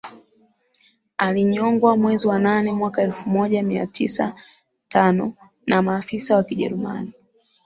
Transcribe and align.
Alinyongwa 1.17 1.97
mwezi 1.97 2.27
wa 2.27 2.39
nane 2.39 2.71
mwaka 2.73 3.01
elfu 3.01 3.29
moja 3.29 3.63
mia 3.63 3.87
tisa 3.87 4.35
tano 4.87 5.33
na 5.65 5.81
maafisa 5.81 6.35
wa 6.35 6.43
kijerumani 6.43 7.13